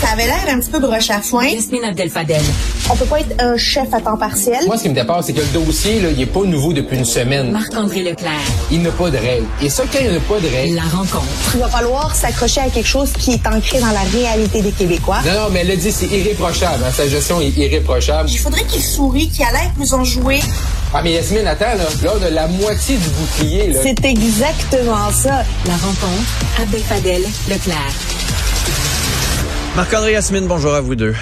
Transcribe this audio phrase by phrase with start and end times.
[0.00, 1.44] Ça avait l'air un petit peu broche à foin.
[1.46, 2.40] Yasmine Abdel-Fadel.
[2.88, 4.64] On peut pas être un chef à temps partiel.
[4.66, 6.96] Moi, ce qui me dépasse, c'est que le dossier, là, il est pas nouveau depuis
[6.96, 7.50] une semaine.
[7.50, 8.30] Marc-André Leclerc.
[8.70, 9.46] Il n'a pas de règles.
[9.60, 10.76] Et ça, quand il n'y a pas de règles...
[10.76, 11.26] La rencontre.
[11.52, 15.18] Il va falloir s'accrocher à quelque chose qui est ancré dans la réalité des Québécois.
[15.26, 16.84] Non, non, mais elle a dit, c'est irréprochable.
[16.86, 18.30] Hein, sa gestion est irréprochable.
[18.30, 20.38] Il faudrait qu'il sourie, qu'il a l'air plus enjoué.
[20.94, 23.80] Ah, mais Yasmine, attends, là, là, de la moitié du bouclier, là.
[23.82, 25.42] C'est exactement ça.
[25.66, 26.62] La rencontre.
[26.62, 27.22] Abdel-Fadel.
[27.48, 27.92] Leclerc.
[29.78, 31.14] Marc-André Yasmine, bonjour à vous deux.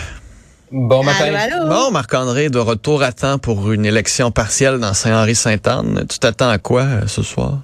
[0.73, 1.27] Bon matin.
[1.27, 1.69] Allô, allô?
[1.69, 6.07] Bon, Marc-André, de retour à temps pour une élection partielle dans Saint-Henri-Sainte-Anne.
[6.09, 7.59] Tu t'attends à quoi euh, ce soir?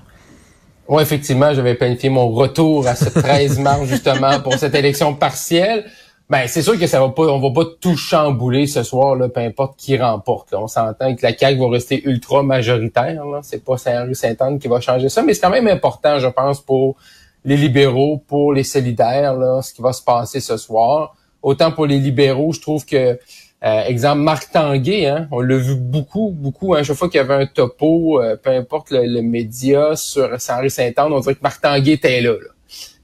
[0.89, 5.87] Oui, effectivement, j'avais planifié mon retour à ce 13 mars, justement, pour cette élection partielle.
[6.29, 9.31] Ben, c'est sûr que ça va pas, on va pas tout chambouler ce soir, là,
[9.31, 10.53] peu importe qui remporte.
[10.53, 10.61] là.
[10.61, 13.25] On s'entend que la CAQ va rester ultra majoritaire.
[13.25, 13.41] Là.
[13.43, 16.97] C'est pas Saint-Henri-Sainte-Anne qui va changer ça, mais c'est quand même important, je pense, pour
[17.45, 21.15] les libéraux, pour les solidaires, là, ce qui va se passer ce soir.
[21.43, 23.19] Autant pour les libéraux, je trouve que,
[23.65, 27.21] euh, exemple, Marc Tanguay, hein, on l'a vu beaucoup, beaucoup, hein, chaque fois qu'il y
[27.21, 31.61] avait un topo, euh, peu importe le, le média sur Saint-Henri-Sainte-Anne, on dirait que Marc
[31.61, 32.33] Tanguay était là.
[32.33, 32.49] là.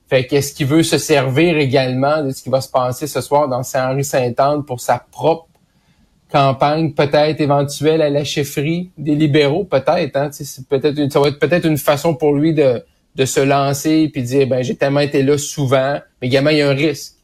[0.08, 3.46] Fait qu'est-ce qu'il veut se servir également de ce qui va se passer ce soir
[3.46, 5.48] dans Saint-Henri-Sainte-Anne pour sa propre
[6.30, 10.16] campagne, peut-être éventuelle à la chefferie des libéraux, peut-être.
[10.16, 12.82] Hein, c'est peut-être ça va être peut-être une façon pour lui de,
[13.16, 16.62] de se lancer puis dire ben j'ai tellement été là souvent, mais également il y
[16.62, 17.14] a un risque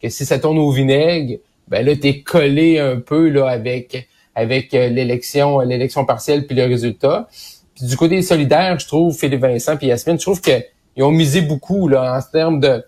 [0.00, 4.72] que si ça tourne au vinaigre, ben là t'es collé un peu là avec avec
[4.74, 7.28] euh, l'élection l'élection partielle puis le résultat.
[7.74, 10.62] Puis du côté solidaire, je trouve Philippe Vincent puis Yasmine, je trouve que
[10.96, 12.82] ils ont misé beaucoup là en termes de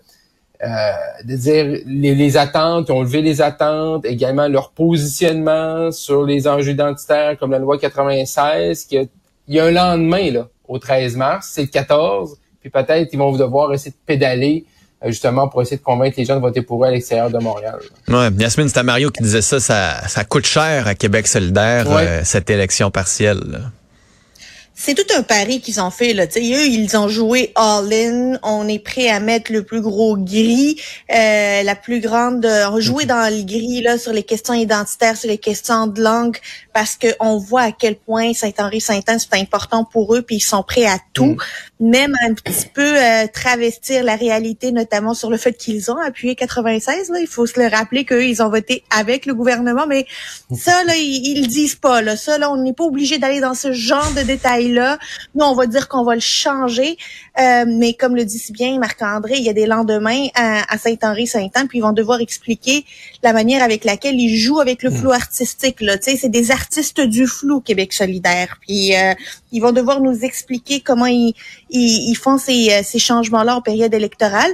[0.63, 0.67] euh,
[1.25, 6.47] de dire les, les attentes, ils ont levé les attentes, également leur positionnement sur les
[6.47, 9.07] enjeux identitaires comme la loi 96, qu'il y a-
[9.47, 13.19] il y a un lendemain là, au 13 mars, c'est le 14, puis peut-être ils
[13.19, 14.65] vont devoir essayer de pédaler
[15.03, 17.37] euh, justement pour essayer de convaincre les gens de voter pour eux à l'extérieur de
[17.37, 17.77] Montréal.
[18.07, 22.07] Ouais, Yasmine, c'était Mario qui disait ça, ça, ça coûte cher à Québec solidaire, Ouais.
[22.07, 23.69] euh, cette élection partielle.
[24.77, 26.27] C'est tout un pari qu'ils ont fait là.
[26.27, 28.37] Tu sais, eux, ils ont joué all-in.
[28.43, 30.81] On est prêt à mettre le plus gros gris,
[31.13, 32.45] euh, la plus grande.
[32.45, 36.01] euh, On jouer dans le gris là sur les questions identitaires, sur les questions de
[36.01, 36.37] langue,
[36.73, 40.61] parce que on voit à quel point Saint-Henri-Saint-Anne c'est important pour eux, puis ils sont
[40.61, 41.37] prêts à tout,
[41.79, 46.35] même un petit peu euh, travestir la réalité, notamment sur le fait qu'ils ont appuyé
[46.35, 47.09] 96.
[47.11, 50.05] Là, il faut se le rappeler qu'eux, ils ont voté avec le gouvernement, mais
[50.53, 52.01] ça là, ils, ils disent pas.
[52.01, 54.97] Là, ça là, on n'est pas obligé d'aller dans ce genre de détails là.
[55.33, 56.97] Nous, on va dire qu'on va le changer.
[57.39, 60.77] Euh, mais comme le dit si bien Marc-André, il y a des lendemains à, à
[60.77, 62.85] Saint-Henri-Saint-Anne, puis ils vont devoir expliquer
[63.23, 65.81] la manière avec laquelle ils jouent avec le flou artistique.
[65.81, 65.97] Là.
[65.97, 68.57] Tu sais, c'est des artistes du flou, Québec solidaire.
[68.61, 69.13] Puis euh,
[69.51, 71.33] ils vont devoir nous expliquer comment ils,
[71.69, 74.51] ils, ils font ces, euh, ces changements-là en période électorale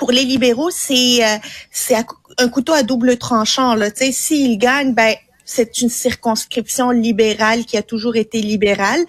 [0.00, 1.36] pour les libéraux, c'est euh,
[1.70, 1.94] c'est
[2.38, 3.74] un couteau à double tranchant.
[3.74, 3.90] Là.
[3.90, 5.14] Tu sais, s'ils gagnent, ben
[5.50, 9.00] c'est une circonscription libérale qui a toujours été libérale.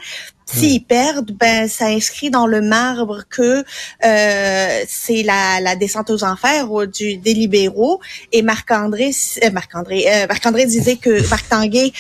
[0.46, 3.64] S'ils perdent, ben ça inscrit dans le marbre que
[4.04, 8.02] euh, c'est la, la descente aux enfers du, des libéraux.
[8.34, 9.12] Et Marc-André,
[9.44, 11.94] euh, Marc-André, euh, Marc-André disait que Marc Tanguay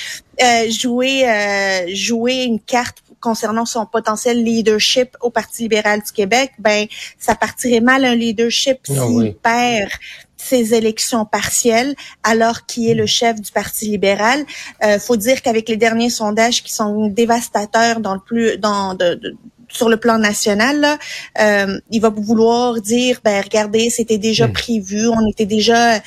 [0.44, 6.52] euh, jouait euh, jouait une carte concernant son potentiel leadership au Parti libéral du Québec.
[6.59, 6.88] Ben
[7.19, 9.35] ça partirait mal un leadership s'il Ah oui.
[9.41, 9.91] perd
[10.44, 14.44] ses élections partielles, alors qu'il est le chef du Parti libéral.
[14.84, 19.16] Euh, faut dire qu'avec les derniers sondages qui sont dévastateurs dans le plus dans de,
[19.16, 19.35] de-
[19.69, 20.97] sur le plan national, là,
[21.40, 24.53] euh, il va vouloir dire, ben regardez, c'était déjà Mm.
[24.53, 26.00] prévu, on était déjà, euh,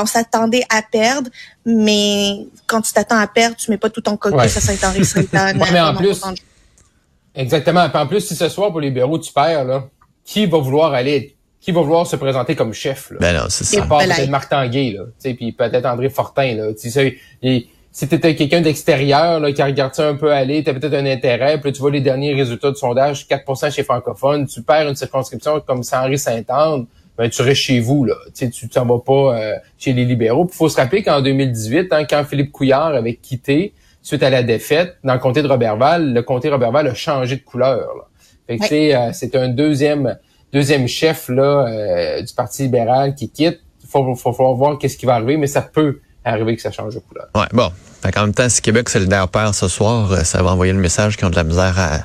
[0.00, 1.28] on s'attendait à perdre,
[1.66, 4.48] mais quand tu t'attends à perdre, tu mets pas tout ton caucus Ouais.
[4.48, 5.52] à.
[5.52, 6.22] Ouais, mais en plus,
[7.34, 7.86] Exactement.
[7.92, 9.84] En plus, si ce soir pour les libéraux tu perds, là,
[10.24, 13.10] qui va vouloir aller, qui va vouloir se présenter comme chef?
[13.10, 13.18] Là?
[13.20, 13.82] Ben non, c'est ça.
[13.82, 14.14] À part Belay.
[14.14, 16.74] peut-être Marc Tanguay, là, tu sais, puis peut-être André Fortin, là.
[16.74, 20.74] Tu sais, et si t'étais quelqu'un d'extérieur, là, qui regarde ça un peu aller, t'as
[20.74, 24.60] peut-être un intérêt, puis tu vois les derniers résultats de sondage, 4 chez francophones, tu
[24.62, 28.14] perds une circonscription comme Saint-Henri-Sainte-Anne, ben, tu restes chez vous, là.
[28.34, 30.44] Tu tu t'en vas pas euh, chez les libéraux.
[30.44, 33.72] Puis faut se rappeler qu'en 2018, hein, quand Philippe Couillard avait quitté
[34.02, 37.36] suite à la défaite dans le comté de Robertval, le comté de Robertval a changé
[37.36, 38.04] de couleur, là.
[38.46, 40.18] Fait que, tu sais, euh, c'est un deuxième
[40.52, 43.60] deuxième chef là euh, du Parti libéral qui quitte.
[43.82, 46.72] Il faut, faut, faut voir qu'est-ce qui va arriver, mais ça peut arriver que ça
[46.72, 47.26] change de couleur.
[47.34, 47.70] Ouais, bon.
[48.02, 50.78] Fait qu'en même temps, si Québec solidaire perd ce soir, euh, ça va envoyer le
[50.78, 52.00] message qu'ils ont de la misère à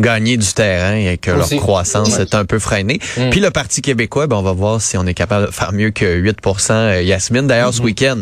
[0.00, 1.54] gagner du terrain et que Aussi.
[1.54, 3.00] leur croissance est un peu freinée.
[3.16, 3.30] Mm.
[3.30, 5.90] Puis le Parti québécois, ben, on va voir si on est capable de faire mieux
[5.90, 7.76] que 8% euh, Yasmine, d'ailleurs, Mm-hmm.
[7.76, 8.18] ce week-end,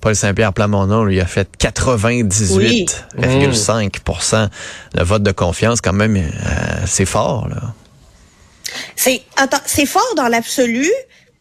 [0.00, 4.48] Paul Saint-Pierre Plamondon, lui, a fait 98,5%
[4.94, 6.20] Le vote de confiance, quand même, euh,
[6.86, 7.56] c'est fort, là.
[8.94, 10.90] C'est attends, c'est fort dans l'absolu,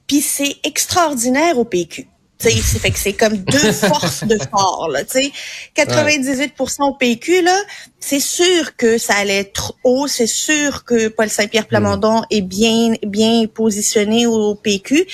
[0.07, 2.07] Puis c'est extraordinaire au PQ.
[2.37, 5.31] C'est fait que c'est comme deux forces de fort là, tu
[5.75, 7.57] 98% au PQ là,
[7.99, 12.93] c'est sûr que ça allait être haut, c'est sûr que Paul Saint-Pierre Plamondon est bien
[13.03, 15.07] bien positionné au PQ.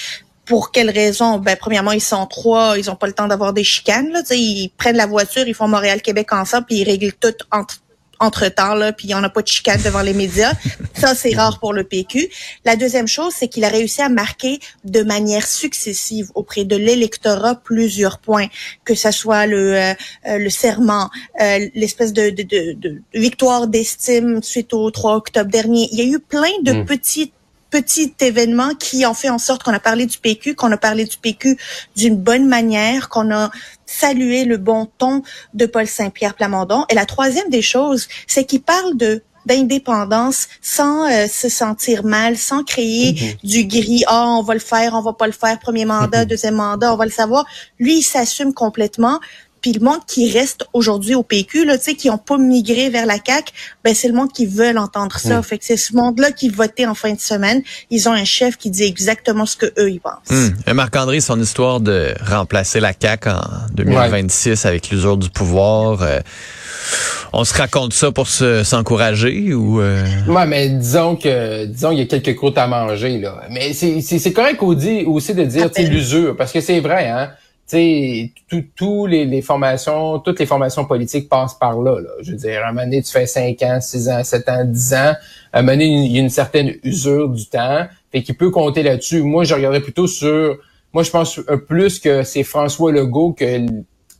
[0.45, 3.63] Pour quelles raisons Ben premièrement, ils sont trois, ils ont pas le temps d'avoir des
[3.63, 7.77] chicanes là, ils prennent la voiture, ils font Montréal-Québec ensemble puis ils règlent tout entre
[8.21, 10.53] entre-temps, là, puis il n'y en a pas de chicane devant les médias.
[10.93, 12.29] Ça, c'est rare pour le PQ.
[12.63, 17.55] La deuxième chose, c'est qu'il a réussi à marquer de manière successive auprès de l'électorat
[17.55, 18.47] plusieurs points,
[18.85, 19.93] que ce soit le, euh,
[20.27, 21.09] euh, le serment,
[21.41, 25.89] euh, l'espèce de, de, de, victoire d'estime suite au 3 octobre dernier.
[25.91, 26.85] Il y a eu plein de mm.
[26.85, 27.33] petites
[27.71, 31.05] petit événement qui ont fait en sorte qu'on a parlé du PQ, qu'on a parlé
[31.05, 31.57] du PQ
[31.95, 33.49] d'une bonne manière, qu'on a
[33.85, 35.23] salué le bon ton
[35.53, 36.85] de Paul Saint-Pierre Plamondon.
[36.89, 42.37] Et la troisième des choses, c'est qu'il parle de d'indépendance sans euh, se sentir mal,
[42.37, 43.37] sans créer mm-hmm.
[43.43, 44.03] du gris.
[44.05, 45.57] Ah, on va le faire, on va pas le faire.
[45.57, 47.45] Premier mandat, deuxième mandat, on va le savoir.
[47.79, 49.19] Lui, il s'assume complètement.
[49.61, 52.89] Puis le monde qui reste aujourd'hui au PQ, là, tu sais, qui ont pas migré
[52.89, 53.53] vers la CAC,
[53.83, 55.39] ben c'est le monde qui veut entendre ça.
[55.39, 55.43] Mm.
[55.43, 57.61] Fait que c'est ce monde-là qui votait en fin de semaine.
[57.89, 60.29] Ils ont un chef qui dit exactement ce que eux ils pensent.
[60.29, 60.73] Mm.
[60.73, 63.41] Marc-André, son histoire de remplacer la CAC en
[63.73, 66.01] 2026 avec l'usure du pouvoir.
[66.01, 66.19] Euh,
[67.33, 70.03] on se raconte ça pour s'encourager ou euh...
[70.27, 73.43] Ouais, mais disons que disons il y a quelques croûtes à manger là.
[73.49, 77.31] Mais c'est c'est correct aussi, aussi de dire l'usure parce que c'est vrai hein
[77.71, 82.63] tu tous les, les, formations, toutes les formations politiques passent par là, Je veux dire,
[82.63, 85.13] à un moment donné, tu fais 5 ans, 6 ans, 7 ans, 10 ans.
[85.53, 87.87] À un moment donné, il y a une certaine usure du temps.
[88.11, 89.21] Fait qu'il peut compter là-dessus.
[89.21, 90.57] Moi, je regarderais plutôt sur...
[90.93, 93.65] Moi, je pense plus que c'est François Legault que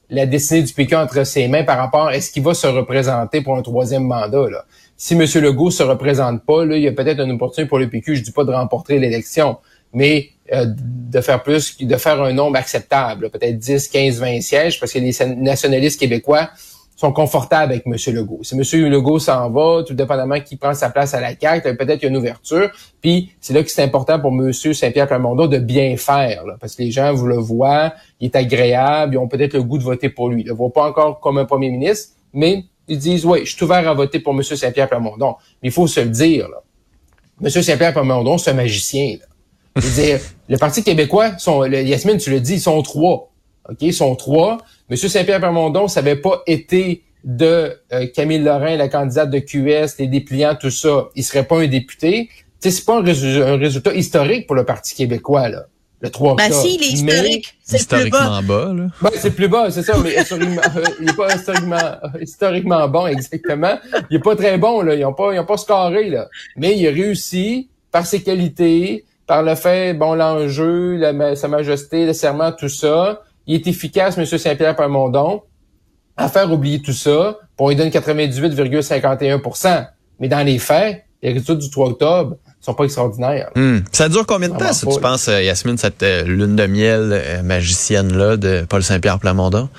[0.10, 3.42] la destinée du PQ entre ses mains par rapport à est-ce qu'il va se représenter
[3.42, 4.50] pour un troisième mandat.
[4.50, 4.66] Là.
[4.96, 5.26] Si M.
[5.42, 8.24] Legault se représente pas, là, il y a peut-être une opportunité pour le PQ, je
[8.24, 9.58] dis pas de remporter l'élection,
[9.94, 14.80] mais euh, de faire plus, de faire un nombre acceptable, peut-être 10, 15, 20 sièges,
[14.80, 16.50] parce que les nationalistes québécois
[16.96, 17.96] sont confortables avec M.
[18.14, 18.40] Legault.
[18.44, 18.90] Si M.
[18.90, 22.70] Legault s'en va, tout dépendamment qui prend sa place à la carte, peut-être une ouverture.
[23.02, 24.54] Puis c'est là que c'est important pour M.
[24.54, 29.16] Saint-Pierre Plamondon de bien faire, parce que les gens vous le voient, il est agréable,
[29.16, 30.42] ils ont peut-être le goût de voter pour lui.
[30.42, 33.64] Ils le voient pas encore comme un premier ministre, mais ils disent oui, je suis
[33.64, 34.44] ouvert à voter pour M.
[34.44, 35.36] Saint-Pierre Plamondon.
[35.64, 36.48] Mais il faut se le dire.
[36.50, 36.62] Là.
[37.42, 37.50] M.
[37.50, 39.18] Saint-Pierre Plamondon, c'est un magicien.
[39.20, 39.26] Là.
[39.76, 40.20] Je veux dire,
[40.50, 43.32] le Parti québécois, sont, le, Yasmine, tu le dis, ils sont trois.
[43.70, 44.58] OK, ils sont trois.
[44.90, 49.98] Monsieur Saint-Pierre Permondon, ça n'avait pas été de euh, Camille Lorrain, la candidate de QS,
[50.00, 52.30] les dépliants, tout ça, il serait pas un député.
[52.62, 55.66] Tu sais, c'est pas un, résultat historique pour le Parti québécois, là.
[56.02, 56.50] Le 3 octobre.
[56.50, 57.56] Ben si, il est historique.
[57.64, 58.42] C'est plus bas.
[58.42, 58.88] bas là.
[59.04, 63.06] Ben, c'est plus bas, c'est ça, mais historiquement, euh, il est pas historiquement, historiquement bon,
[63.06, 63.78] exactement.
[64.10, 64.96] Il est pas très bon, là.
[64.96, 66.28] Ils ont pas, ils ont pas scoré, là.
[66.58, 71.00] Mais il a réussi, par ses qualités, par le fait, bon, l'enjeu,
[71.36, 74.26] sa majesté, le serment, tout ça, il est efficace, M.
[74.26, 75.44] Saint-Pierre Plamondon,
[76.18, 77.38] à faire oublier tout ça.
[77.58, 79.88] Bon, il donne 98,51%
[80.20, 83.52] Mais dans les faits, les résultats du 3 octobre sont pas extraordinaires.
[83.56, 83.78] Hmm.
[83.94, 87.12] Ça dure combien de temps, si tu penses, euh, Yasmine, cette euh, lune de miel
[87.14, 89.70] euh, magicienne-là de Paul Saint-Pierre Plamondon?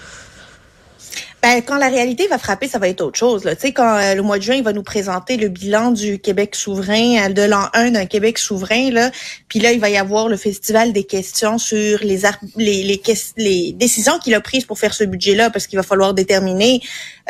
[1.42, 3.42] Ben, quand la réalité va frapper, ça va être autre chose.
[3.42, 3.56] Là.
[3.56, 6.20] Tu sais, quand euh, le mois de juin, il va nous présenter le bilan du
[6.20, 9.10] Québec souverain, euh, de l'an 1 d'un Québec souverain, là,
[9.48, 12.20] puis là, il va y avoir le festival des questions sur les
[12.56, 13.02] les, les,
[13.38, 16.80] les décisions qu'il a prises pour faire ce budget-là, parce qu'il va falloir déterminer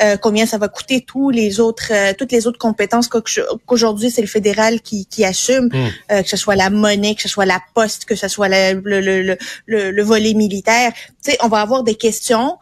[0.03, 4.27] euh, combien ça va coûter tous les autres, toutes les autres compétences qu'aujourd'hui c'est le
[4.27, 6.23] fédéral qui, qui assume, hmm.
[6.23, 9.01] que ce soit la monnaie, que ce soit la poste, que ce soit le, le,
[9.01, 10.93] le, le, le volet militaire.
[11.25, 12.59] Tu sais, on va avoir des questions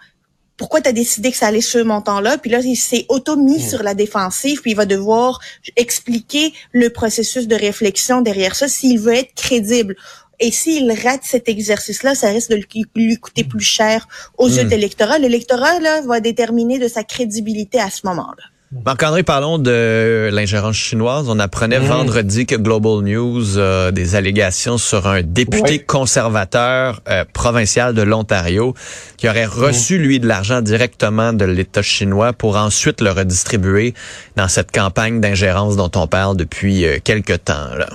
[0.60, 2.36] pourquoi tu as décidé que ça allait ce montant-là?
[2.36, 3.68] Puis là, il s'est auto-mis hmm.
[3.70, 5.40] sur la défensive, puis il va devoir
[5.76, 9.96] expliquer le processus de réflexion derrière ça s'il veut être crédible.
[10.38, 12.62] Et s'il rate cet exercice-là, ça risque de
[12.94, 14.66] lui coûter plus cher aux yeux hmm.
[14.66, 15.18] de l'électorat.
[15.18, 18.44] L'électorat là, va déterminer de sa crédibilité à ce moment-là.
[18.72, 21.28] Marc-André, parlons de l'ingérence chinoise.
[21.28, 21.86] On apprenait mmh.
[21.86, 28.74] vendredi que Global News a des allégations sur un député conservateur euh, provincial de l'Ontario
[29.16, 29.60] qui aurait mmh.
[29.60, 33.92] reçu, lui, de l'argent directement de l'État chinois pour ensuite le redistribuer
[34.36, 37.74] dans cette campagne d'ingérence dont on parle depuis euh, quelque temps.
[37.76, 37.88] Là.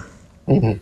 [0.47, 0.73] Mmh.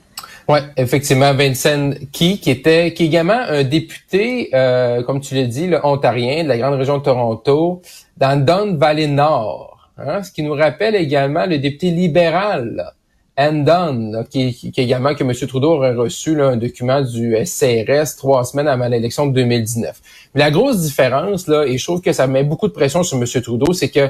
[0.49, 5.45] Oui, effectivement, Vincent Key, qui était qui est également un député, euh, comme tu l'as
[5.45, 7.83] dit, le ontarien de la grande région de Toronto,
[8.17, 9.72] dans Don Valley Nord.
[9.97, 12.93] Hein, ce qui nous rappelle également le député libéral,
[13.37, 15.33] Andon, qui, qui, également que M.
[15.47, 20.01] Trudeau aurait reçu un document du SCRS trois semaines avant l'élection de 2019.
[20.33, 23.17] Mais la grosse différence, là, et je trouve que ça met beaucoup de pression sur
[23.17, 23.25] M.
[23.41, 24.09] Trudeau, c'est que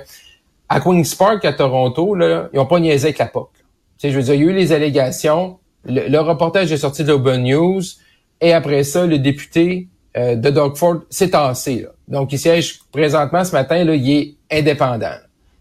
[0.70, 3.50] à Queen's Park, à Toronto, là, ils n'ont pas niaisé avec la POC.
[4.04, 7.44] je veux dire, il y a eu les allégations, le, reportage est sorti de l'Open
[7.44, 7.82] News,
[8.42, 9.88] Et après ça, le député
[10.18, 11.82] euh, de Doug Ford s'est tassé.
[11.82, 11.90] Là.
[12.08, 15.16] Donc, il siège présentement ce matin, là, il est indépendant.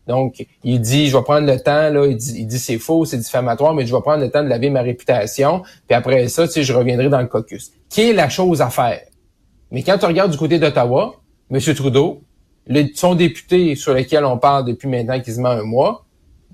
[0.07, 3.05] Donc, il dit, je vais prendre le temps, là, il dit, il dit c'est faux,
[3.05, 6.47] c'est diffamatoire, mais je vais prendre le temps de laver ma réputation, puis après ça,
[6.47, 7.73] tu sais, je reviendrai dans le caucus.
[7.89, 9.03] Qui est la chose à faire?
[9.71, 11.15] Mais quand tu regardes du côté d'Ottawa,
[11.51, 11.61] M.
[11.75, 12.23] Trudeau,
[12.67, 16.05] le, son député sur lequel on parle depuis maintenant quasiment un mois,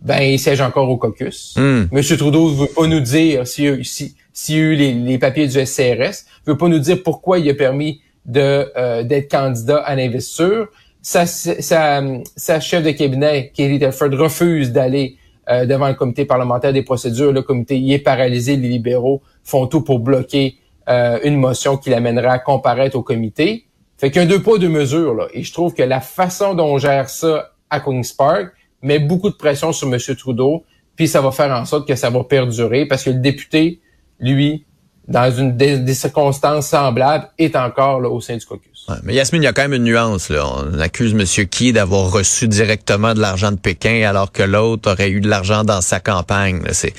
[0.00, 1.55] ben, il siège encore au caucus.
[1.57, 1.85] Hmm.
[1.90, 2.02] M.
[2.02, 6.57] Trudeau veut pas nous dire s'il si, a eu les, les, papiers du SCRS, veut
[6.57, 10.69] pas nous dire pourquoi il a permis de euh, d'être candidat à l'investiture.
[11.00, 15.17] Sa, sa, chef de cabinet, Katie Telford, refuse d'aller
[15.49, 17.33] euh, devant le comité parlementaire des procédures.
[17.33, 18.57] Le comité y est paralysé.
[18.57, 20.57] Les libéraux font tout pour bloquer
[20.88, 23.67] euh, une motion qui l'amènera à comparaître au comité.
[23.97, 25.14] Fait qu'il y a deux poids, deux mesures.
[25.14, 25.26] Là.
[25.33, 28.52] Et je trouve que la façon dont on gère ça à Queen's Park
[28.83, 29.99] met beaucoup de pression sur M.
[30.17, 30.64] Trudeau,
[30.97, 33.81] puis ça va faire en sorte que ça va perdurer parce que le député,
[34.21, 34.67] lui,
[35.07, 38.77] dans une des, des circonstances semblables, est encore là, au sein du caucus.
[38.88, 40.30] Ouais, mais Yasmine, il y a quand même une nuance.
[40.30, 40.45] Là.
[40.47, 41.47] On accuse M.
[41.47, 45.64] Key d'avoir reçu directement de l'argent de Pékin alors que l'autre aurait eu de l'argent
[45.64, 46.62] dans sa campagne.
[46.64, 46.73] Là.
[46.73, 46.95] C'est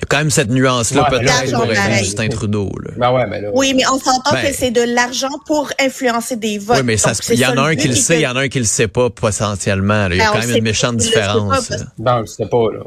[0.00, 1.74] il y a quand même cette nuance-là Ouais, peut-être l'argent pour.
[1.98, 2.70] Justin Trudeau.
[2.84, 2.90] Là.
[2.96, 3.48] Ben ouais, ben là.
[3.52, 6.76] Oui, mais on s'entend Ben- que c'est de l'argent pour influencer des votes.
[6.76, 8.36] Oui, mais ça, il y en a un but, qui le sait, il y en
[8.36, 10.06] a un qui le sait pas potentiellement.
[10.06, 10.14] là.
[10.14, 11.72] Il y a Ben, quand même une méchante différence.
[11.98, 12.80] Non, je sais pas, là.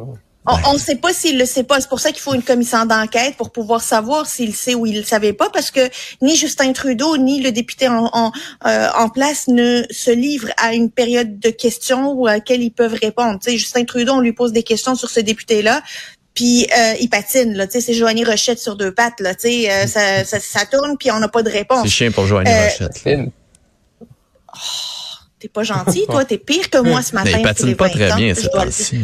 [0.45, 1.79] On ne sait pas s'il le sait pas.
[1.79, 4.97] C'est pour ça qu'il faut une commission d'enquête pour pouvoir savoir s'il sait ou il
[4.97, 5.81] le savait pas, parce que
[6.21, 8.31] ni Justin Trudeau ni le député en, en,
[8.65, 12.71] euh, en place ne se livrent à une période de questions ou à laquelle ils
[12.71, 13.39] peuvent répondre.
[13.39, 15.83] Tu sais, Justin Trudeau, on lui pose des questions sur ce député-là.
[16.33, 19.41] Puis euh, il patine, là, tu sais, c'est Joanie Rochette sur deux pattes, là, tu
[19.41, 21.83] sais, euh, ça, ça, ça tourne puis on n'a pas de réponse.
[21.83, 23.03] C'est chiant pour Joanie Euh, Rochette.
[23.05, 23.31] Lynn,
[25.39, 27.31] T'es pas gentil, toi, t'es pire que moi ce matin.
[27.33, 28.97] Mais il patine pas 20 très ans, bien je ces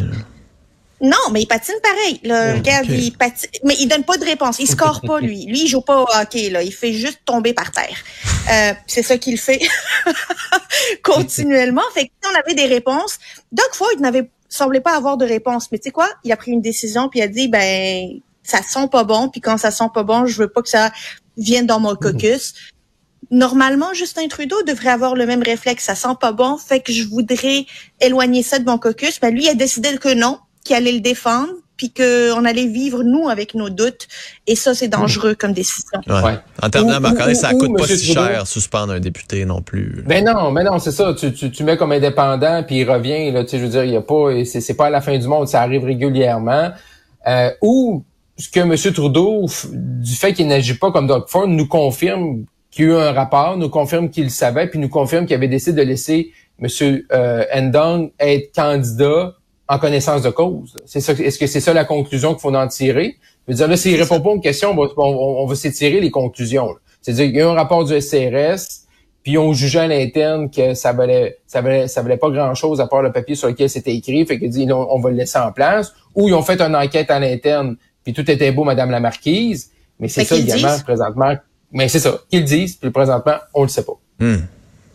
[1.00, 2.20] Non, mais il patine pareil.
[2.24, 4.58] Là, regarde, il patine, mais il donne pas de réponse.
[4.60, 5.46] Il score pas lui.
[5.46, 6.63] Lui, il joue pas au hockey là.
[6.63, 7.98] Il fait juste tomber par terre.
[8.51, 9.62] Euh, c'est ça qu'il fait
[11.04, 11.84] continuellement.
[11.94, 13.20] Fait que si on avait des réponses,
[13.51, 15.72] Doug Ford n'avait semblait pas avoir de réponse.
[15.72, 16.10] Mais tu sais quoi?
[16.24, 19.30] Il a pris une décision puis il a dit ben ça sent pas bon.
[19.30, 20.92] Puis quand ça sent pas bon, je veux pas que ça
[21.38, 22.56] vienne dans mon caucus.
[23.30, 25.84] Normalement, Justin Trudeau devrait avoir le même réflexe.
[25.84, 27.66] Ça sent pas bon, fait que je voudrais
[28.00, 29.20] éloigner ça de mon caucus.
[29.20, 33.03] Ben lui, il a décidé que non, qu'il allait le défendre, puis qu'on allait vivre
[33.03, 34.07] nous avec nos doutes.
[34.47, 36.00] Et ça, c'est dangereux comme décision.
[36.07, 36.21] Ouais.
[36.24, 36.39] Ouais.
[36.63, 38.27] En terminant, Ou- Marc-André, ou- ça ou coûte pas si Trudeau.
[38.27, 40.03] cher suspendre un député non plus.
[40.07, 41.13] Ben non, mais non, c'est ça.
[41.13, 43.31] Tu, tu, tu mets comme indépendant, puis il revient.
[43.31, 44.89] Là, tu sais, je veux dire, il y a pas, et c'est, c'est pas à
[44.89, 46.71] la fin du monde, ça arrive régulièrement.
[47.27, 48.03] Euh, ou
[48.39, 48.75] ce que M.
[48.93, 52.95] Trudeau, du fait qu'il n'agit pas comme Doug Ford, nous confirme qu'il y a eu
[52.95, 56.31] un rapport, nous confirme qu'il le savait, puis nous confirme qu'il avait décidé de laisser
[56.59, 56.67] M.
[57.12, 59.36] Euh, Endong être candidat
[59.67, 60.75] en connaissance de cause.
[60.86, 61.13] C'est ça.
[61.13, 63.17] Est-ce que c'est ça la conclusion qu'il faut en tirer?
[63.47, 66.00] Je veux dire, là, s'il répond pas aux questions, on va, on, on va s'étirer
[66.00, 66.67] les conclusions.
[66.67, 66.75] là.
[67.01, 68.86] C'est-à-dire qu'il y a eu un rapport du SCRS,
[69.24, 72.88] puis on jugeait à l'interne que ça valait, ça valait, ça valait pas grand-chose à
[72.88, 75.38] part le papier sur lequel c'était écrit, fait que dit on, on va le laisser
[75.38, 75.93] en place.
[76.15, 79.71] Ou ils ont fait une enquête à l'interne, puis tout était beau, Madame la Marquise.
[80.00, 80.83] Mais c'est ça qu'ils également disent.
[80.83, 81.36] présentement.
[81.71, 84.00] Mais c'est ça qu'ils disent, puis présentement on le sait pas.
[84.19, 84.38] Hmm.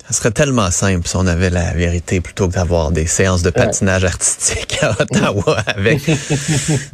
[0.09, 3.51] Ça serait tellement simple si on avait la vérité plutôt que d'avoir des séances de
[3.51, 6.03] patinage artistique à Ottawa avec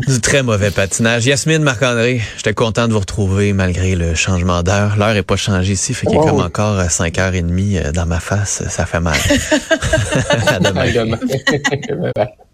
[0.07, 1.27] du très mauvais patinage.
[1.27, 4.97] Yasmine, Marc-André, j'étais content de vous retrouver malgré le changement d'heure.
[4.97, 6.27] L'heure est pas changée ici, fait qu'il est Oh.
[6.27, 8.63] comme encore 5h30 dans ma face.
[8.69, 9.17] Ça fait mal.
[10.47, 10.81] à demain.
[10.83, 11.19] À demain.